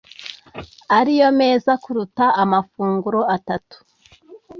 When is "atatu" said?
3.35-3.75